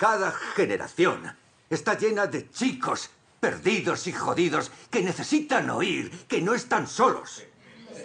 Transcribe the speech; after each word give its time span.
Cada 0.00 0.32
generación 0.32 1.30
está 1.68 1.92
llena 1.92 2.26
de 2.26 2.48
chicos 2.48 3.10
perdidos 3.38 4.06
y 4.06 4.12
jodidos 4.12 4.72
que 4.90 5.02
necesitan 5.02 5.68
oír 5.68 6.10
que 6.26 6.40
no 6.40 6.54
están 6.54 6.86
solos. 6.86 7.44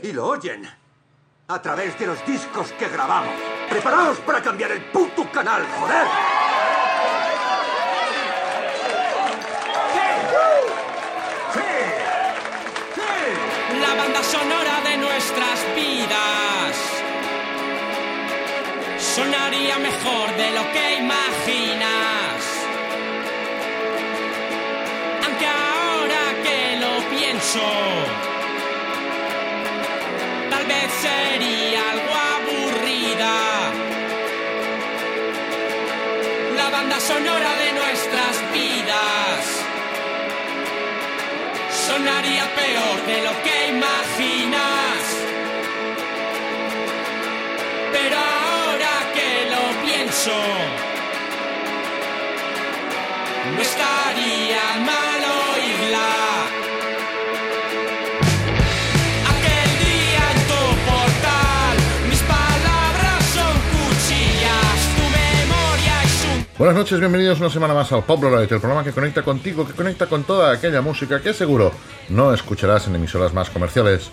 Y 0.04 0.12
lo 0.12 0.28
oyen 0.28 0.70
a 1.48 1.62
través 1.62 1.98
de 1.98 2.08
los 2.08 2.26
discos 2.26 2.74
que 2.74 2.90
grabamos. 2.90 3.34
¡Preparaos 3.70 4.18
para 4.20 4.42
cambiar 4.42 4.72
el 4.72 4.84
puto 4.92 5.32
canal, 5.32 5.66
joder! 5.80 6.08
La 13.80 13.96
banda 13.96 14.22
sonora 14.22 14.82
de 14.82 14.98
nuestras 14.98 15.66
vidas 15.74 16.45
sonaría 19.16 19.78
mejor 19.80 20.28
de 20.36 20.52
lo 20.52 20.64
que 20.74 20.96
imaginas. 20.96 22.38
Aunque 25.26 25.48
ahora 25.48 26.24
que 26.44 26.60
lo 26.84 26.94
pienso, 27.16 27.68
tal 30.50 30.66
vez 30.66 30.90
sería 31.08 31.82
algo 31.94 32.14
aburrida. 32.36 33.38
La 36.58 36.70
banda 36.70 37.00
sonora 37.00 37.52
de 37.64 37.70
nuestras 37.80 38.36
vidas 38.52 39.40
sonaría 41.88 42.46
peor 42.62 42.98
de 43.12 43.18
lo 43.28 43.34
que 43.44 43.56
imaginas. 43.70 44.15
Buenas 66.58 66.76
noches, 66.78 67.00
bienvenidos 67.00 67.40
una 67.40 67.50
semana 67.52 67.76
más 67.76 67.92
al 67.92 68.04
Pobloroid, 68.04 68.52
el 68.52 68.60
programa 68.60 68.84
que 68.84 68.94
conecta 68.94 69.22
contigo, 69.22 69.68
que 69.68 69.74
conecta 69.74 70.08
con 70.08 70.24
toda 70.24 70.52
aquella 70.54 70.82
música 70.82 71.22
que 71.22 71.34
seguro 71.34 71.72
no 72.10 72.34
escucharás 72.34 72.88
en 72.88 72.96
emisoras 72.96 73.32
más 73.34 73.52
comerciales. 73.52 74.10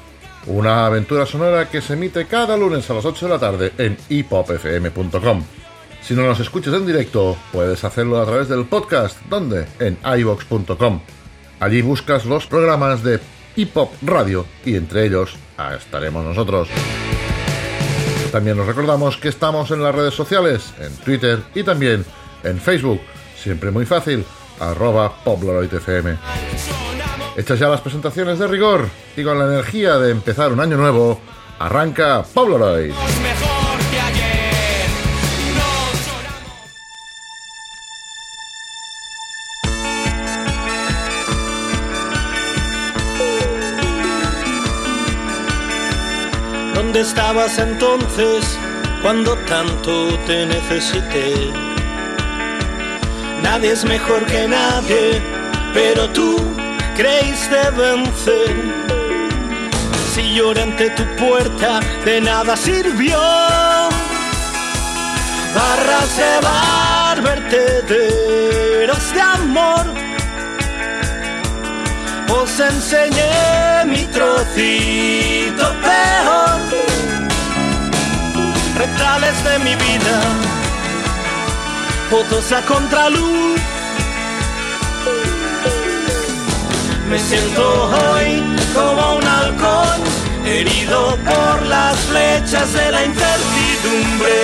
Una 0.46 0.84
aventura 0.84 1.24
sonora 1.24 1.70
que 1.70 1.80
se 1.80 1.94
emite 1.94 2.26
cada 2.26 2.58
lunes 2.58 2.90
a 2.90 2.94
las 2.94 3.04
8 3.06 3.26
de 3.26 3.32
la 3.32 3.38
tarde 3.38 3.72
en 3.78 3.96
hipopfm.com. 4.10 5.61
Si 6.02 6.14
no 6.14 6.22
nos 6.22 6.40
escuchas 6.40 6.74
en 6.74 6.86
directo, 6.86 7.36
puedes 7.52 7.84
hacerlo 7.84 8.20
a 8.20 8.26
través 8.26 8.48
del 8.48 8.64
podcast, 8.66 9.16
donde 9.30 9.66
en 9.78 9.96
ivox.com. 10.04 11.00
Allí 11.60 11.80
buscas 11.80 12.24
los 12.24 12.46
programas 12.46 13.04
de 13.04 13.20
Hip 13.54 13.76
Hop 13.76 13.90
Radio 14.02 14.44
y 14.64 14.74
entre 14.74 15.06
ellos 15.06 15.36
ah, 15.58 15.74
estaremos 15.76 16.24
nosotros. 16.24 16.68
También 18.32 18.56
nos 18.56 18.66
recordamos 18.66 19.16
que 19.16 19.28
estamos 19.28 19.70
en 19.70 19.82
las 19.82 19.94
redes 19.94 20.14
sociales, 20.14 20.72
en 20.80 20.92
Twitter 21.04 21.40
y 21.54 21.62
también 21.62 22.04
en 22.42 22.58
Facebook. 22.58 23.00
Siempre 23.36 23.70
muy 23.70 23.86
fácil, 23.86 24.24
arroba 24.58 25.12
PopLoroidFM. 25.22 26.16
Hechas 27.36 27.58
ya 27.58 27.68
las 27.68 27.80
presentaciones 27.80 28.38
de 28.38 28.48
rigor 28.48 28.88
y 29.16 29.22
con 29.22 29.38
la 29.38 29.46
energía 29.46 29.98
de 29.98 30.10
empezar 30.10 30.52
un 30.52 30.60
año 30.60 30.76
nuevo, 30.76 31.20
arranca 31.58 32.24
Pobloroid. 32.34 32.92
¿Dónde 46.92 47.08
estabas 47.08 47.58
entonces 47.58 48.44
cuando 49.00 49.34
tanto 49.48 50.08
te 50.26 50.44
necesité? 50.44 51.50
Nadie 53.42 53.70
es 53.72 53.82
mejor 53.86 54.26
que 54.26 54.46
nadie, 54.46 55.22
pero 55.72 56.10
tú 56.10 56.36
creíste 56.94 57.70
vencer. 57.78 58.54
Si 60.12 60.34
lloré 60.34 60.66
tu 60.90 61.04
puerta, 61.16 61.80
de 62.04 62.20
nada 62.20 62.58
sirvió. 62.58 63.18
Barras 65.54 66.14
de 66.18 66.40
bar, 66.42 67.22
vertederos 67.22 69.14
de 69.14 69.20
amor. 69.22 69.86
Os 72.28 72.60
enseñé 72.60 73.86
mi 73.86 74.04
trocito 74.08 75.64
peor. 75.80 76.51
De 79.12 79.58
mi 79.58 79.74
vida, 79.74 80.20
fotos 82.08 82.50
a 82.50 82.62
contraluz. 82.62 83.60
Me 87.10 87.18
siento 87.18 87.90
hoy 87.90 88.42
como 88.74 89.16
un 89.16 89.24
halcón, 89.24 90.00
herido 90.46 91.18
por 91.26 91.62
las 91.66 91.96
flechas 91.98 92.72
de 92.72 92.90
la 92.90 93.04
incertidumbre. 93.04 94.40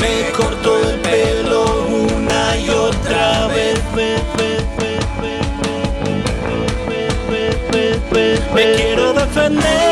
Me 0.00 0.32
corto 0.32 0.80
el 0.80 1.00
pelo 1.00 1.86
una 1.86 2.56
y 2.56 2.68
otra 2.68 3.46
vez. 3.46 3.72
Me 8.54 8.74
quiero 8.74 9.14
defender. 9.14 9.91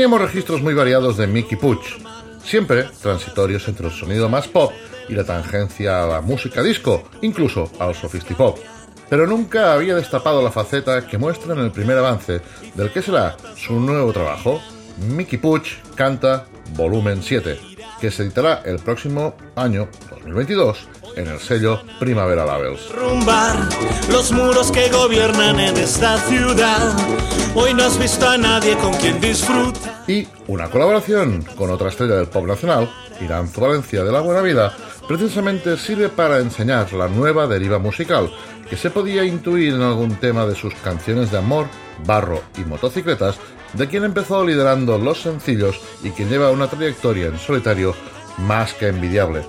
Teníamos 0.00 0.22
registros 0.22 0.62
muy 0.62 0.72
variados 0.72 1.18
de 1.18 1.26
Mickey 1.26 1.58
Puch, 1.58 1.98
siempre 2.42 2.84
transitorios 3.02 3.68
entre 3.68 3.88
el 3.88 3.92
sonido 3.92 4.30
más 4.30 4.48
pop 4.48 4.72
y 5.10 5.14
la 5.14 5.24
tangencia 5.24 6.02
a 6.02 6.06
la 6.06 6.20
música 6.22 6.62
disco, 6.62 7.02
incluso 7.20 7.70
al 7.78 7.94
sofistipop. 7.94 8.58
Pero 9.10 9.26
nunca 9.26 9.74
había 9.74 9.94
destapado 9.94 10.42
la 10.42 10.50
faceta 10.50 11.06
que 11.06 11.18
muestra 11.18 11.52
en 11.52 11.58
el 11.58 11.70
primer 11.70 11.98
avance 11.98 12.40
del 12.74 12.90
que 12.90 13.02
será 13.02 13.36
su 13.56 13.78
nuevo 13.78 14.10
trabajo, 14.10 14.62
Mickey 15.06 15.38
Puch 15.38 15.68
canta 15.94 16.46
Volumen 16.74 17.22
7, 17.22 17.69
que 18.00 18.10
se 18.10 18.22
editará 18.22 18.62
el 18.64 18.78
próximo 18.78 19.34
año 19.56 19.88
2022 20.10 20.88
en 21.16 21.26
el 21.28 21.38
sello 21.38 21.80
Primavera 21.98 22.44
Labels. 22.44 22.90
Rumbar 22.94 23.56
los 24.10 24.32
muros 24.32 24.70
que 24.70 24.88
gobiernan 24.88 25.60
en 25.60 25.76
esta 25.76 26.16
ciudad. 26.18 26.94
Hoy 27.54 27.74
no 27.74 27.84
has 27.84 27.98
visto 27.98 28.28
a 28.28 28.38
nadie 28.38 28.76
con 28.78 28.94
quien 28.94 29.20
disfrutar. 29.20 30.04
y 30.06 30.26
una 30.46 30.68
colaboración 30.70 31.42
con 31.56 31.70
otra 31.70 31.88
estrella 31.88 32.16
del 32.16 32.28
pop 32.28 32.46
nacional, 32.46 32.90
Irán 33.20 33.50
Valencia 33.54 34.02
de 34.02 34.12
la 34.12 34.20
Buena 34.20 34.40
Vida, 34.40 34.72
precisamente 35.06 35.76
sirve 35.76 36.08
para 36.08 36.38
enseñar 36.38 36.92
la 36.92 37.08
nueva 37.08 37.46
deriva 37.46 37.78
musical 37.78 38.30
que 38.68 38.76
se 38.76 38.90
podía 38.90 39.24
intuir 39.24 39.74
en 39.74 39.82
algún 39.82 40.14
tema 40.16 40.46
de 40.46 40.54
sus 40.54 40.72
canciones 40.76 41.32
de 41.32 41.38
amor, 41.38 41.66
barro 42.06 42.40
y 42.56 42.60
motocicletas, 42.60 43.38
de 43.74 43.88
quien 43.88 44.04
empezó 44.04 44.44
liderando 44.44 44.98
los 44.98 45.22
sencillos 45.22 45.80
y 46.02 46.10
quien 46.10 46.28
lleva 46.28 46.50
una 46.50 46.68
trayectoria 46.68 47.26
en 47.26 47.38
solitario 47.38 47.94
más 48.38 48.74
que 48.74 48.88
envidiable. 48.88 49.44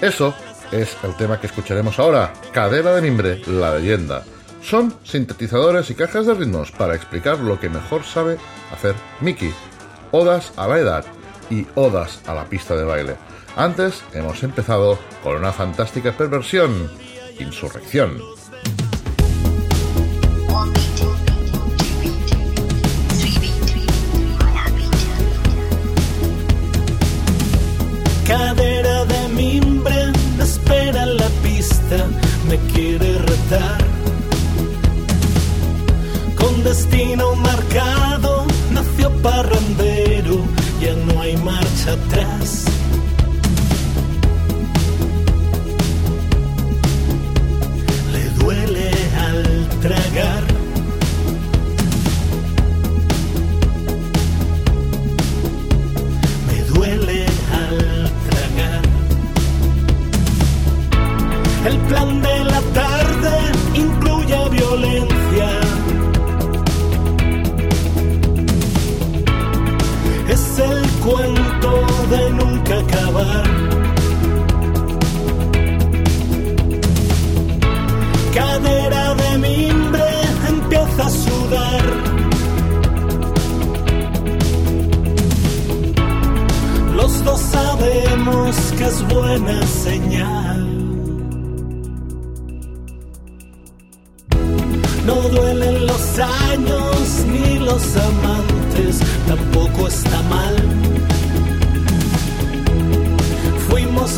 Eso 0.00 0.34
es 0.72 0.96
el 1.02 1.16
tema 1.16 1.40
que 1.40 1.46
escucharemos 1.46 1.98
ahora, 1.98 2.32
Cadera 2.52 2.94
de 2.94 3.02
Mimbre, 3.02 3.42
la 3.46 3.78
leyenda. 3.78 4.24
Son 4.62 4.94
sintetizadores 5.04 5.90
y 5.90 5.94
cajas 5.94 6.26
de 6.26 6.34
ritmos 6.34 6.70
para 6.70 6.94
explicar 6.94 7.38
lo 7.38 7.60
que 7.60 7.68
mejor 7.68 8.04
sabe 8.04 8.38
hacer 8.72 8.94
Mickey. 9.20 9.52
Odas 10.10 10.52
a 10.56 10.66
la 10.66 10.78
edad 10.78 11.04
y 11.50 11.66
odas 11.74 12.20
a 12.26 12.34
la 12.34 12.44
pista 12.46 12.74
de 12.74 12.84
baile. 12.84 13.16
Antes 13.56 14.02
hemos 14.12 14.42
empezado 14.42 14.98
con 15.22 15.36
una 15.36 15.52
fantástica 15.52 16.16
perversión, 16.16 16.90
Insurrección. 17.38 18.18
Con 36.44 36.62
destino 36.62 37.34
marcado, 37.36 38.44
nació 38.70 39.10
parrandero, 39.22 40.44
ya 40.78 40.92
no 41.06 41.22
hay 41.22 41.38
marcha 41.38 41.92
atrás. 41.92 42.66
Le 48.12 48.24
duele 48.40 48.90
al 49.26 49.68
tragar. 49.80 50.44
Me 56.46 56.62
duele 56.74 57.26
al 57.62 57.78
tragar. 58.28 58.82
El 61.64 61.78
plan 61.88 62.20
de 62.20 62.44
la 62.44 62.60
tarde 62.74 63.03
cuento 71.04 71.70
de 72.10 72.30
nunca 72.30 72.74
acabar. 72.78 73.44
Cadera 78.34 79.14
de 79.14 79.38
mimbre 79.38 80.08
empieza 80.48 81.06
a 81.06 81.10
sudar. 81.10 81.84
Los 86.96 87.24
dos 87.24 87.40
sabemos 87.40 88.56
que 88.78 88.84
es 88.84 89.08
buena 89.08 89.66
señal. 89.66 90.62
No 95.06 95.16
duelen 95.34 95.86
los 95.86 96.18
años 96.18 97.24
ni 97.32 97.58
los 97.58 97.84
amantes, 97.96 99.00
tampoco 99.28 99.88
está 99.88 100.22
mal. 100.22 100.43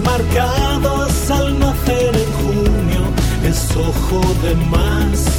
Marcados 0.04 1.30
al 1.30 1.58
nacer 1.58 2.14
en 2.14 2.32
junio, 2.32 3.02
es 3.44 3.76
ojo 3.76 4.20
de 4.42 4.54
más. 4.66 5.35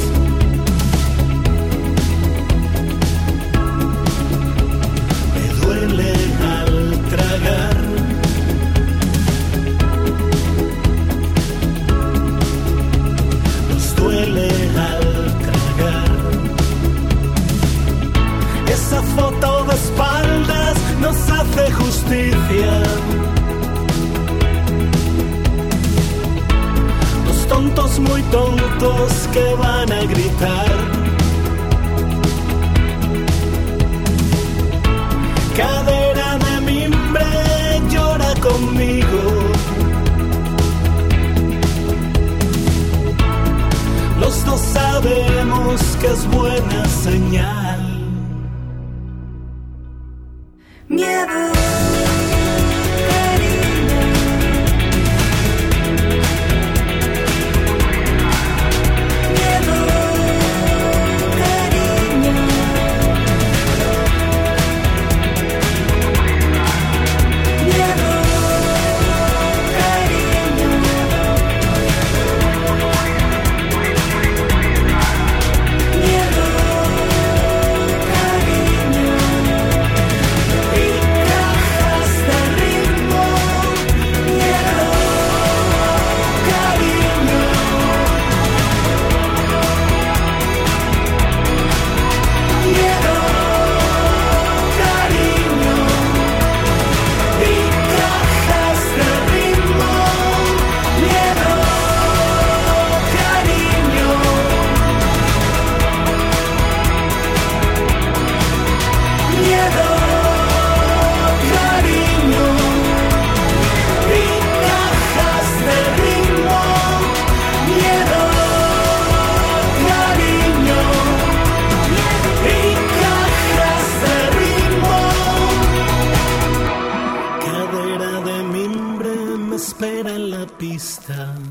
Pista. 131.08 131.47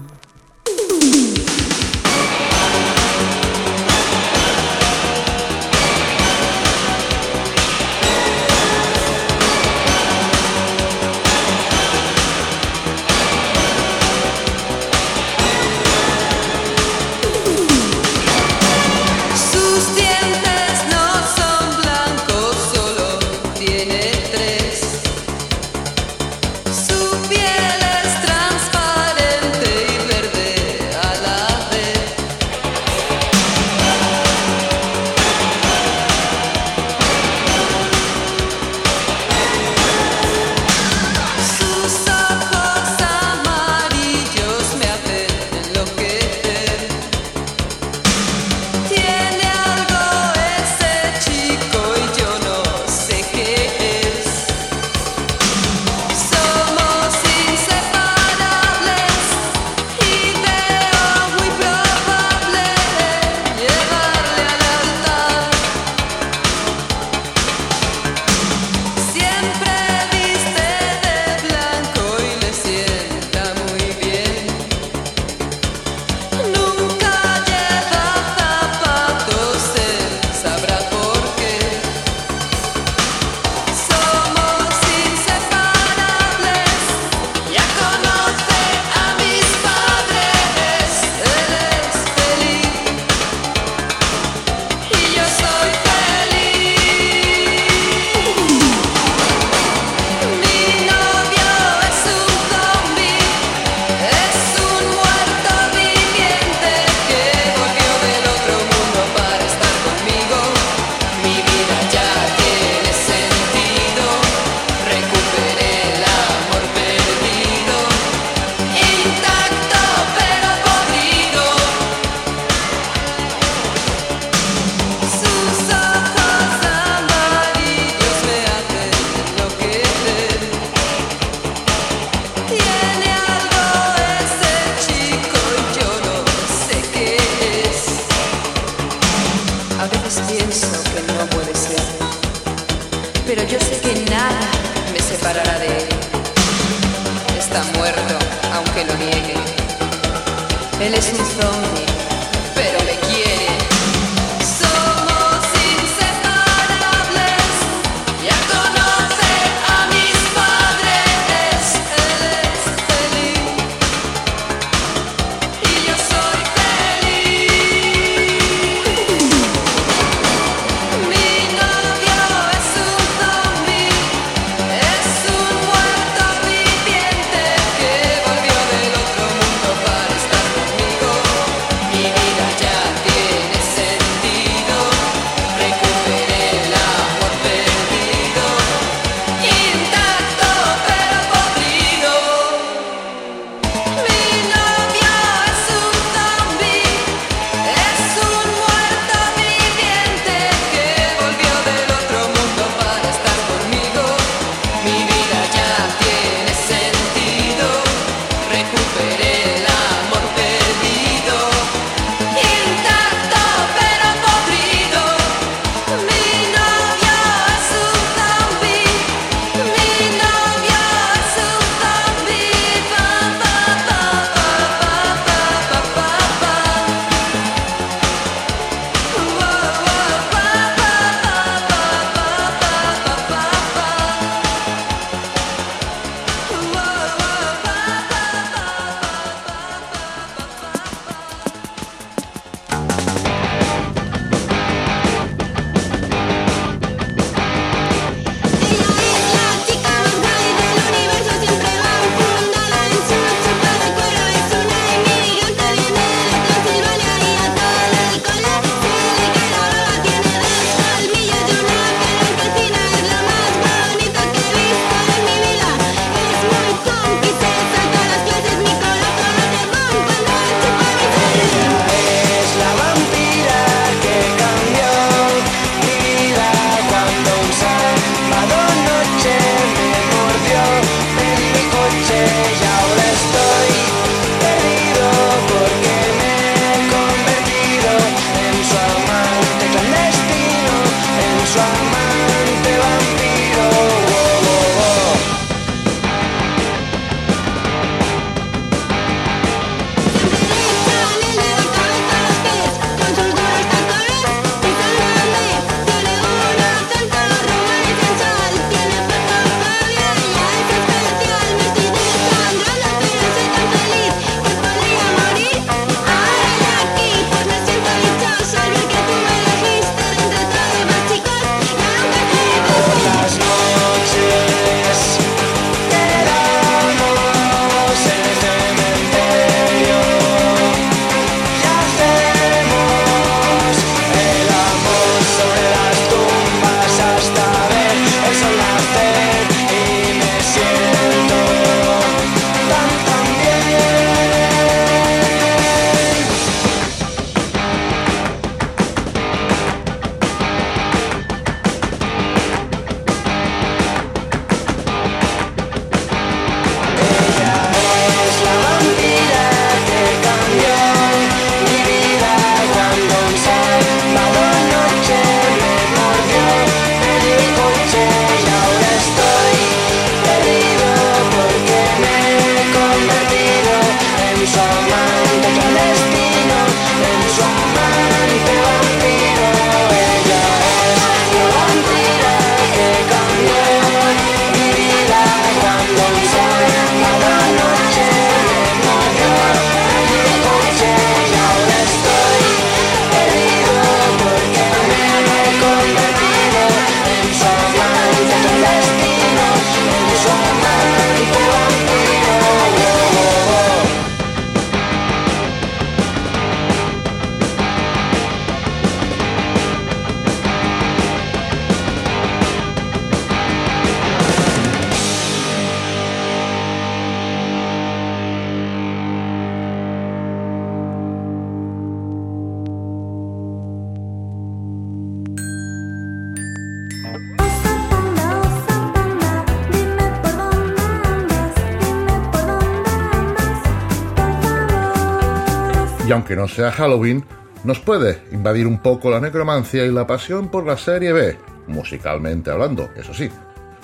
Y 436.07 436.11
aunque 436.13 436.37
no 436.37 436.47
sea 436.47 436.71
Halloween, 436.71 437.25
nos 437.65 437.79
puede 437.81 438.21
invadir 438.31 438.65
un 438.65 438.81
poco 438.81 439.11
la 439.11 439.19
necromancia 439.19 439.85
y 439.85 439.91
la 439.91 440.07
pasión 440.07 440.47
por 440.47 440.65
la 440.65 440.77
serie 440.77 441.11
B, 441.11 441.37
musicalmente 441.67 442.49
hablando, 442.49 442.89
eso 442.95 443.13
sí. 443.13 443.29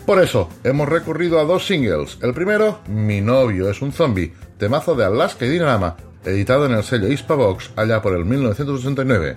Por 0.06 0.24
eso, 0.24 0.48
hemos 0.64 0.88
recurrido 0.88 1.38
a 1.38 1.44
dos 1.44 1.68
singles. 1.68 2.18
El 2.22 2.34
primero, 2.34 2.80
Mi 2.88 3.20
novio 3.20 3.70
es 3.70 3.82
un 3.82 3.92
zombie, 3.92 4.34
temazo 4.58 4.96
de 4.96 5.04
Alaska 5.04 5.46
y 5.46 5.50
Dinarama, 5.50 5.98
editado 6.24 6.66
en 6.66 6.72
el 6.72 6.84
sello 6.84 7.10
Hispavox 7.10 7.72
allá 7.76 8.02
por 8.02 8.16
el 8.16 8.24
1989. 8.24 9.36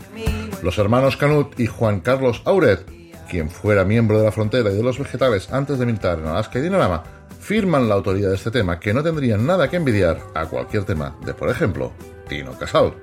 Los 0.63 0.79
hermanos 0.79 1.17
Canut 1.17 1.59
y 1.59 1.67
Juan 1.67 1.99
Carlos 1.99 2.43
Auret, 2.45 2.87
quien 3.29 3.51
fuera 3.51 3.85
miembro 3.85 4.19
de 4.21 4.27
la 4.27 4.33
frontera 4.33 4.71
y 4.71 4.77
de 4.77 4.83
los 4.85 5.01
vegetales 5.01 5.53
antes 5.53 5.81
de 5.81 5.87
militar 5.87 6.21
en 6.21 6.29
Alaska 6.29 6.61
y 6.61 6.63
Dinarama, 6.63 7.03
firman 7.41 7.89
la 7.89 7.97
autoría 7.97 8.29
de 8.29 8.37
este 8.37 8.53
tema 8.53 8.79
que 8.79 8.95
no 8.95 9.03
tendrían 9.03 9.45
nada 9.45 9.69
que 9.69 9.77
envidiar 9.77 10.21
a 10.35 10.47
cualquier 10.47 10.85
tema 10.85 11.17
de, 11.25 11.35
por 11.35 11.49
ejemplo, 11.49 11.93
Tino 12.29 12.53
Casal. 12.59 12.95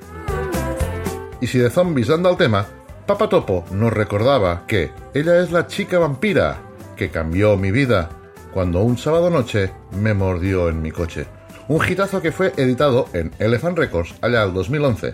Y 1.42 1.48
si 1.48 1.60
de 1.60 1.70
zombies 1.70 2.10
anda 2.10 2.30
el 2.30 2.38
tema, 2.38 2.66
Papa 3.06 3.28
Topo 3.28 3.66
nos 3.72 3.92
recordaba 3.92 4.66
que 4.66 4.92
ella 5.14 5.40
es 5.42 5.52
la 5.52 5.68
chica 5.68 6.00
vampira 6.00 6.62
que 6.96 7.10
cambió 7.10 7.58
mi 7.58 7.72
vida 7.72 8.10
cuando 8.54 8.82
un 8.82 8.98
sábado 8.98 9.30
noche 9.30 9.72
me 10.00 10.14
mordió 10.14 10.70
en 10.70 10.82
mi 10.82 10.92
coche. 10.92 11.26
Un 11.68 11.86
hitazo 11.86 12.22
que 12.22 12.32
fue 12.32 12.54
editado 12.58 13.08
en 13.14 13.32
Elephant 13.40 13.78
Records 13.78 14.16
allá 14.22 14.44
al 14.44 14.54
2011. 14.54 15.14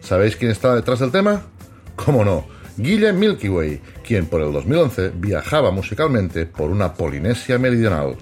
¿Sabéis 0.00 0.36
quién 0.36 0.50
está 0.50 0.74
detrás 0.74 0.98
del 0.98 1.12
tema? 1.12 1.42
¿Cómo 1.96 2.24
no? 2.24 2.46
Guille 2.76 3.12
Milky 3.12 3.48
Way, 3.48 3.80
quien 4.06 4.26
por 4.26 4.40
el 4.40 4.52
2011 4.52 5.12
viajaba 5.16 5.70
musicalmente 5.70 6.46
por 6.46 6.70
una 6.70 6.94
Polinesia 6.94 7.58
meridional. 7.58 8.16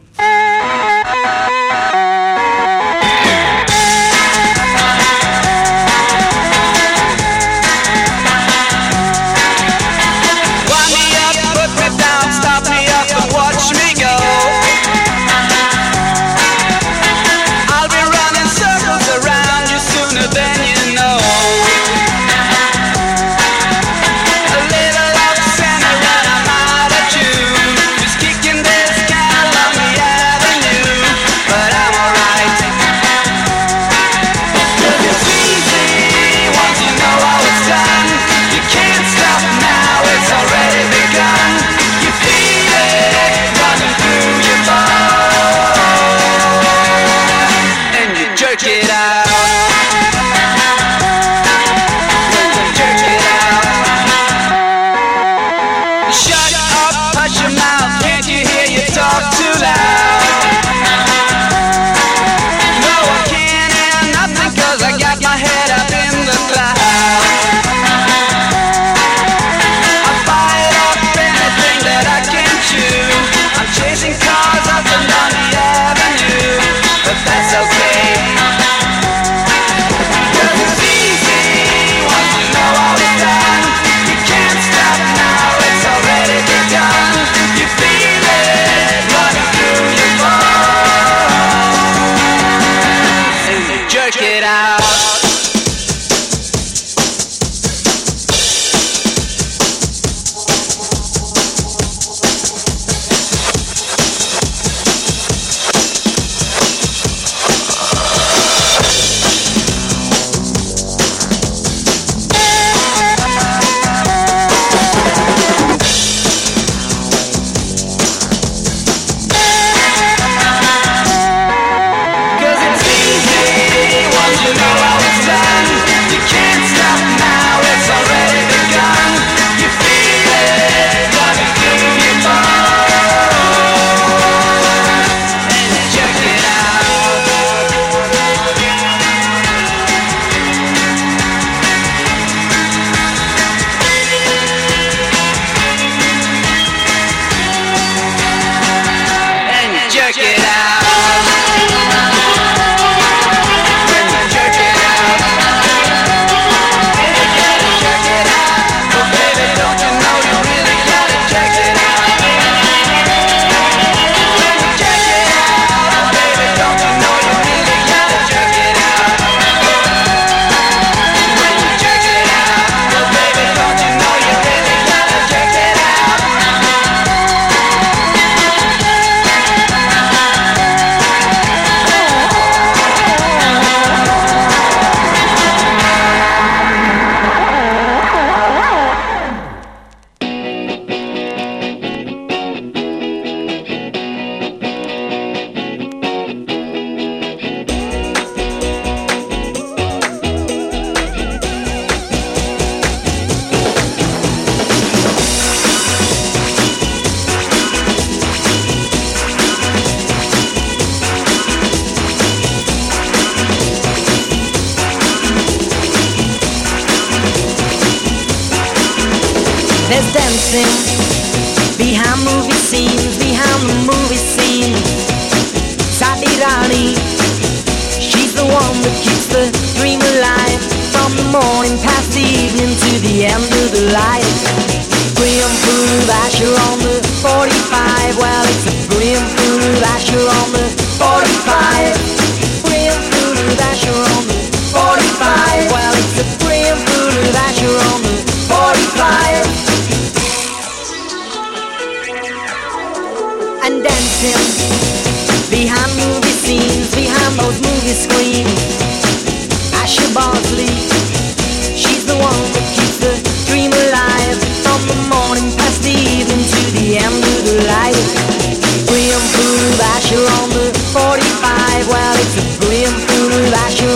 drive 271.79 271.89
Well, 271.89 272.15
it's 272.19 272.37
a 272.37 272.43
brim 272.59 272.91
through 273.07 273.29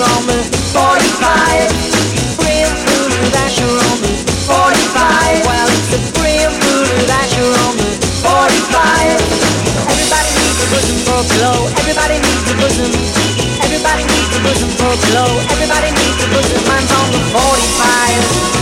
on 0.02 0.22
the 0.26 0.38
45 0.70 2.38
Brim 2.38 2.70
through 2.86 3.08
on 3.78 3.98
the 4.02 4.12
45 4.46 5.46
Well, 5.46 5.68
it's 5.68 5.90
on 7.66 7.74
the 7.76 7.90
45 8.22 9.18
Everybody 9.90 10.30
needs 10.38 10.58
a 10.62 10.66
bosom 10.70 10.98
glow 11.36 11.58
Everybody 11.78 12.18
needs 12.22 12.46
a 12.50 12.54
bosom. 12.60 12.90
Everybody 13.62 14.04
needs 14.06 14.32
a 14.36 14.40
bosom 14.42 14.70
for 14.78 14.94
glow 15.10 15.30
Everybody 15.50 15.90
needs 15.90 16.18
a 16.22 16.28
bosom. 16.30 16.62
Mine's 16.68 16.92
on 16.92 17.06
the 17.10 17.20
45 17.34 18.61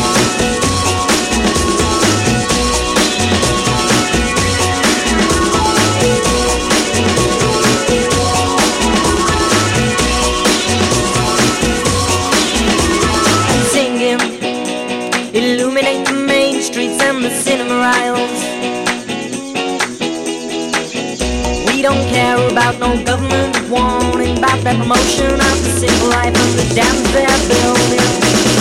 about 22.71 22.99
no 22.99 23.05
government 23.05 23.51
warning 23.67 24.39
about 24.39 24.63
that 24.63 24.79
promotion 24.79 25.35
of 25.35 25.57
the 25.67 25.73
simple 25.75 26.11
life 26.15 26.31
and 26.31 26.53
the 26.55 26.67
dams 26.71 27.03
they're 27.11 27.43
building. 27.51 28.07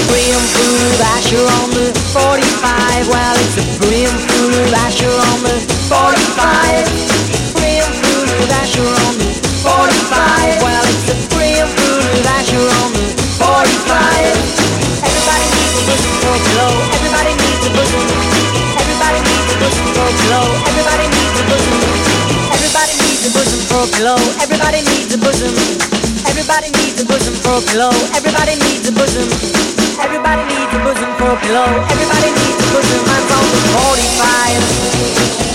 Brim 0.10 0.42
food 0.56 0.98
Asher 1.14 1.46
on 1.46 1.70
the 1.78 1.94
45. 2.10 3.06
Well, 3.06 3.36
it's 3.38 3.62
a 3.62 3.66
brim 3.78 4.10
food 4.10 4.74
Asher 4.74 5.14
on 5.14 5.38
the 5.46 5.58
45. 5.94 7.54
Brim 7.54 7.86
food 8.02 8.50
Asher 8.50 8.82
on 8.82 9.14
the 9.22 9.30
45. 9.62 10.58
Well, 10.66 10.86
it's 10.90 11.14
a 11.14 11.18
brim 11.30 11.68
food 11.70 12.26
Asher 12.34 12.66
on 12.66 12.90
the 12.98 13.06
45. 13.38 15.06
Everybody 15.06 15.46
needs 15.54 15.76
a 15.78 15.84
bosom 15.86 16.14
for 16.18 16.38
below. 16.50 16.74
Everybody 16.98 17.34
needs 17.38 17.62
a 17.62 17.72
bosom. 17.78 18.06
Everybody 18.74 19.20
needs 19.22 19.50
a 19.54 19.58
bosom 19.62 19.88
for 19.94 20.10
below. 20.18 20.69
Needs 23.70 23.86
a 23.86 23.88
for 23.88 23.98
below. 23.98 24.18
Everybody 24.42 24.82
needs 24.82 25.14
a 25.14 25.18
bosom. 25.18 25.54
Everybody 26.28 26.72
needs 26.72 27.02
a 27.02 27.06
bosom 27.06 27.34
for 27.36 27.62
below. 27.72 27.92
Everybody 28.16 28.56
needs 28.56 28.88
a 28.88 28.92
bosom. 28.92 29.28
Everybody 30.02 30.44
needs 30.46 30.74
a 30.74 30.80
bosom 30.84 31.12
for 31.18 31.36
below. 31.46 31.70
Everybody 31.90 32.30
needs 32.32 32.62
a 32.62 32.70
bosom. 32.74 33.02
Mine's 33.06 33.32
on 33.32 33.46
the 33.54 33.62
45. 35.44 35.49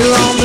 you're 0.00 0.14
on 0.14 0.39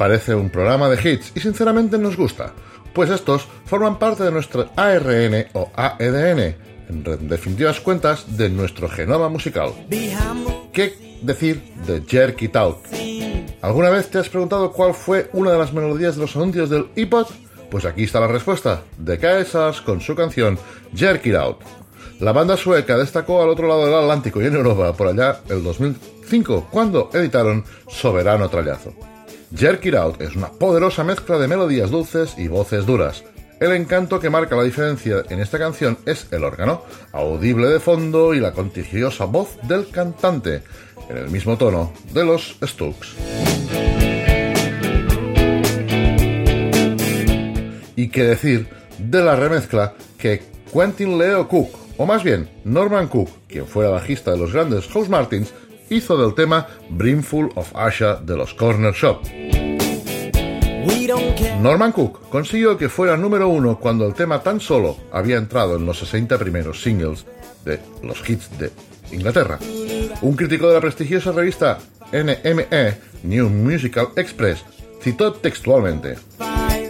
parece 0.00 0.34
un 0.34 0.48
programa 0.48 0.88
de 0.88 0.96
hits 0.96 1.30
y 1.34 1.40
sinceramente 1.40 1.98
nos 1.98 2.16
gusta, 2.16 2.54
pues 2.94 3.10
estos 3.10 3.46
forman 3.66 3.98
parte 3.98 4.24
de 4.24 4.30
nuestro 4.30 4.70
ARN 4.74 5.48
o 5.52 5.70
AEDN, 5.76 6.56
en 6.88 7.28
definitivas 7.28 7.80
cuentas 7.80 8.38
de 8.38 8.48
nuestro 8.48 8.88
genoma 8.88 9.28
musical. 9.28 9.74
¿Qué 10.72 11.18
decir 11.20 11.62
de 11.86 12.02
Jerk 12.08 12.40
It 12.40 12.56
Out? 12.56 12.78
¿Alguna 13.60 13.90
vez 13.90 14.08
te 14.08 14.16
has 14.16 14.30
preguntado 14.30 14.72
cuál 14.72 14.94
fue 14.94 15.28
una 15.34 15.52
de 15.52 15.58
las 15.58 15.74
melodías 15.74 16.14
de 16.14 16.22
los 16.22 16.34
anuncios 16.34 16.70
del 16.70 16.86
iPod? 16.96 17.26
Pues 17.70 17.84
aquí 17.84 18.04
está 18.04 18.20
la 18.20 18.26
respuesta, 18.26 18.84
de 18.96 19.18
KSAS 19.18 19.82
con 19.82 20.00
su 20.00 20.14
canción 20.14 20.58
Jerk 20.94 21.26
It 21.26 21.34
Out. 21.34 21.58
La 22.20 22.32
banda 22.32 22.56
sueca 22.56 22.96
destacó 22.96 23.42
al 23.42 23.50
otro 23.50 23.68
lado 23.68 23.84
del 23.84 23.96
Atlántico 23.96 24.40
y 24.40 24.46
en 24.46 24.54
Europa 24.54 24.94
por 24.94 25.08
allá 25.08 25.40
el 25.50 25.62
2005, 25.62 26.68
cuando 26.70 27.10
editaron 27.12 27.66
Soberano 27.86 28.48
Trallazo. 28.48 28.94
Jerk 29.54 29.84
It 29.86 29.94
Out 29.94 30.20
es 30.20 30.36
una 30.36 30.52
poderosa 30.52 31.02
mezcla 31.02 31.36
de 31.38 31.48
melodías 31.48 31.90
dulces 31.90 32.34
y 32.38 32.46
voces 32.46 32.86
duras. 32.86 33.24
El 33.58 33.72
encanto 33.72 34.20
que 34.20 34.30
marca 34.30 34.56
la 34.56 34.62
diferencia 34.62 35.24
en 35.28 35.40
esta 35.40 35.58
canción 35.58 35.98
es 36.06 36.28
el 36.30 36.44
órgano, 36.44 36.84
audible 37.12 37.68
de 37.68 37.80
fondo 37.80 38.32
y 38.32 38.40
la 38.40 38.52
contagiosa 38.52 39.24
voz 39.24 39.58
del 39.64 39.90
cantante, 39.90 40.62
en 41.08 41.16
el 41.16 41.30
mismo 41.30 41.58
tono 41.58 41.92
de 42.14 42.24
los 42.24 42.56
Stooks. 42.62 43.16
Y 47.96 48.08
qué 48.08 48.22
decir 48.22 48.68
de 48.98 49.22
la 49.22 49.34
remezcla 49.34 49.94
que 50.16 50.42
Quentin 50.72 51.18
Leo 51.18 51.48
Cook, 51.48 51.76
o 51.98 52.06
más 52.06 52.22
bien 52.22 52.48
Norman 52.64 53.08
Cook, 53.08 53.28
quien 53.48 53.66
fuera 53.66 53.90
bajista 53.90 54.30
de 54.30 54.38
los 54.38 54.52
grandes 54.52 54.86
House 54.86 55.08
Martins, 55.08 55.52
hizo 55.90 56.16
del 56.16 56.34
tema 56.34 56.66
Brimful 56.88 57.50
of 57.56 57.76
Asha 57.76 58.16
de 58.16 58.36
los 58.36 58.54
Corner 58.54 58.94
Shop. 58.94 59.20
Norman 61.60 61.92
Cook 61.92 62.30
consiguió 62.30 62.78
que 62.78 62.88
fuera 62.88 63.16
número 63.16 63.48
uno 63.48 63.78
cuando 63.78 64.06
el 64.06 64.14
tema 64.14 64.42
tan 64.42 64.60
solo 64.60 64.96
había 65.12 65.36
entrado 65.36 65.76
en 65.76 65.84
los 65.84 65.98
60 65.98 66.38
primeros 66.38 66.82
singles 66.82 67.26
de 67.64 67.80
los 68.02 68.28
hits 68.28 68.58
de 68.58 68.70
Inglaterra. 69.12 69.58
Un 70.22 70.36
crítico 70.36 70.68
de 70.68 70.74
la 70.74 70.80
prestigiosa 70.80 71.32
revista 71.32 71.78
NME, 72.12 72.98
New 73.24 73.50
Musical 73.50 74.08
Express, 74.16 74.64
citó 75.02 75.32
textualmente: 75.32 76.16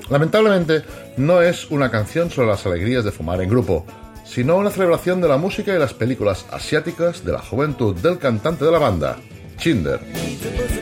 Lamentablemente, 0.09 0.83
no 1.17 1.43
es 1.43 1.71
una 1.71 1.91
canción 1.91 2.31
sobre 2.31 2.49
las 2.49 2.65
alegrías 2.67 3.05
de 3.05 3.13
fumar 3.13 3.41
en 3.41 3.51
grupo, 3.51 3.85
sino 4.31 4.57
una 4.57 4.71
celebración 4.71 5.21
de 5.21 5.27
la 5.27 5.39
música 5.39 5.75
y 5.75 5.79
las 5.79 5.93
películas 5.93 6.47
asiáticas 6.53 7.25
de 7.25 7.33
la 7.33 7.41
juventud 7.41 7.97
del 7.97 8.19
cantante 8.19 8.65
de 8.65 8.71
la 8.71 8.79
banda, 8.79 9.17
Chinder. 9.57 9.99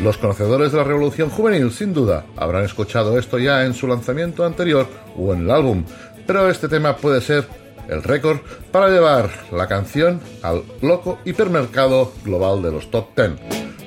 Los 0.02 0.18
conocedores 0.18 0.70
de 0.70 0.76
la 0.76 0.84
revolución 0.84 1.30
juvenil, 1.30 1.72
sin 1.72 1.94
duda, 1.94 2.26
habrán 2.36 2.64
escuchado 2.64 3.18
esto 3.18 3.38
ya 3.38 3.64
en 3.64 3.72
su 3.72 3.88
lanzamiento 3.88 4.44
anterior 4.44 4.86
o 5.16 5.32
en 5.32 5.44
el 5.44 5.50
álbum, 5.50 5.84
pero 6.26 6.50
este 6.50 6.68
tema 6.68 6.98
puede 6.98 7.22
ser 7.22 7.46
el 7.88 8.02
récord 8.02 8.40
para 8.70 8.90
llevar 8.90 9.30
la 9.50 9.66
canción 9.66 10.20
al 10.42 10.62
loco 10.82 11.18
hipermercado 11.24 12.12
global 12.26 12.60
de 12.60 12.70
los 12.70 12.90
top 12.90 13.16
10. 13.16 13.30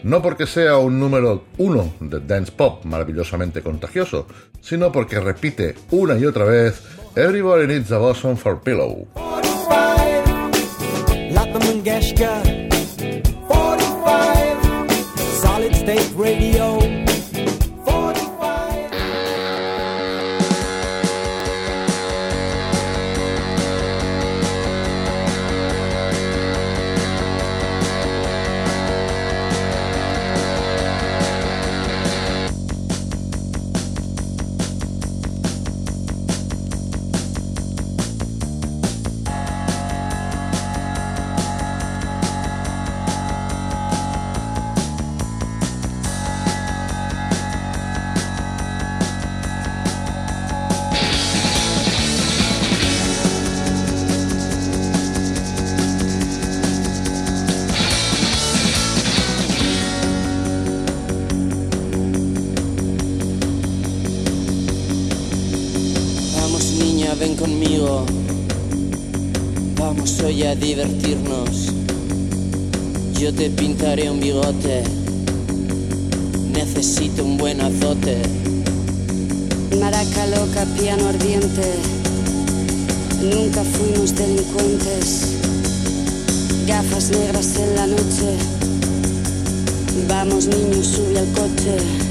No 0.03 0.23
porque 0.23 0.47
sea 0.47 0.77
un 0.77 0.99
número 0.99 1.43
uno 1.59 1.93
de 1.99 2.19
dance 2.19 2.51
pop 2.51 2.83
maravillosamente 2.83 3.61
contagioso, 3.61 4.25
sino 4.59 4.91
porque 4.91 5.19
repite 5.19 5.75
una 5.91 6.17
y 6.17 6.25
otra 6.25 6.45
vez 6.45 6.81
Everybody 7.15 7.67
needs 7.67 7.91
a 7.91 7.99
bosom 7.99 8.35
for 8.35 8.59
pillow. 8.59 9.30
Laat 11.33 11.55
me 11.63 11.81
45, 13.47 14.91
solid 15.41 15.75
state 15.75 16.11
radio. 16.15 16.90
Conmigo. 67.41 68.05
Vamos 69.75 70.19
hoy 70.21 70.43
a 70.43 70.53
divertirnos. 70.53 71.73
Yo 73.19 73.33
te 73.33 73.49
pintaré 73.49 74.11
un 74.11 74.19
bigote. 74.19 74.83
Necesito 76.53 77.25
un 77.25 77.37
buen 77.37 77.59
azote. 77.61 78.17
Maraca 79.79 80.27
loca, 80.27 80.65
piano 80.77 81.07
ardiente. 81.07 81.67
Nunca 83.23 83.63
fuimos 83.63 84.15
delincuentes. 84.15 85.21
Gafas 86.67 87.09
negras 87.09 87.55
en 87.55 87.75
la 87.75 87.87
noche. 87.87 88.29
Vamos 90.07 90.45
niños, 90.45 90.85
sube 90.85 91.17
al 91.17 91.31
coche. 91.31 92.10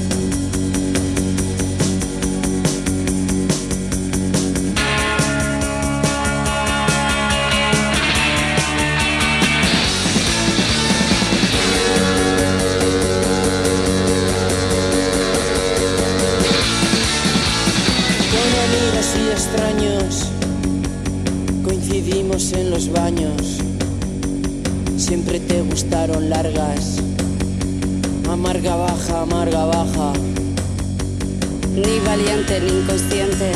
Ni 32.59 32.79
inconsciente. 32.79 33.53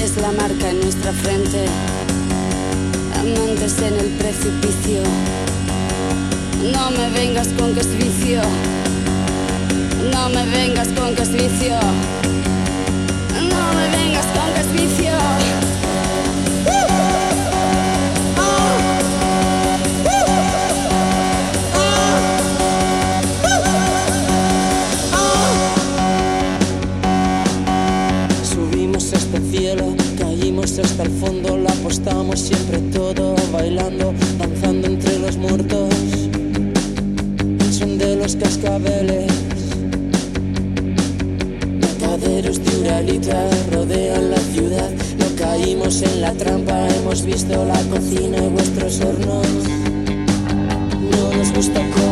Es 0.00 0.16
la 0.18 0.30
marca 0.30 0.70
en 0.70 0.80
nuestra 0.80 1.12
frente. 1.12 1.66
Amantes 3.18 3.78
en 3.78 3.94
el 3.94 4.10
precipicio. 4.10 5.02
No 6.72 6.90
me 6.92 7.10
vengas 7.10 7.48
con 7.58 7.74
que 7.74 7.80
es 7.80 7.96
vicio. 7.96 8.42
No 10.12 10.28
me 10.28 10.46
vengas 10.46 10.88
con 10.88 11.16
que 11.16 11.22
es 11.22 11.32
vicio. 11.32 11.76
No 13.50 13.72
me 13.74 13.88
vengas 13.96 14.26
con 14.26 14.54
que 14.54 14.60
es 14.60 14.72
vicio. 14.72 15.65
Hasta 30.78 31.04
el 31.04 31.10
fondo, 31.10 31.56
la 31.56 31.70
apostamos 31.70 32.38
siempre 32.38 32.78
todo, 32.92 33.34
bailando, 33.52 34.12
danzando 34.38 34.86
entre 34.88 35.18
los 35.18 35.36
muertos. 35.36 35.94
El 37.60 37.72
son 37.72 37.96
de 37.96 38.16
los 38.16 38.36
cascabeles. 38.36 39.32
Mataderos 41.80 42.62
de 42.64 42.80
Uralita 42.80 43.48
rodean 43.72 44.30
la 44.30 44.38
ciudad. 44.38 44.90
No 45.18 45.26
caímos 45.36 46.02
en 46.02 46.20
la 46.20 46.32
trampa, 46.32 46.88
hemos 46.88 47.24
visto 47.24 47.64
la 47.64 47.80
cocina 47.84 48.36
y 48.38 48.48
vuestros 48.48 49.00
hornos. 49.00 49.46
No 51.10 51.36
nos 51.38 51.52
gusta 51.52 51.80
cómo 51.94 52.05